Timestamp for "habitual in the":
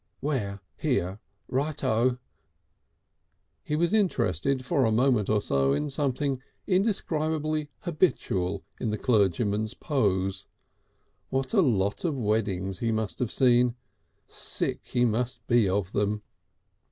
7.81-8.97